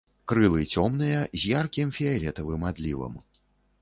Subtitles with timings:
[0.31, 3.13] Крылы цёмныя з яркім фіялетавым адлівам.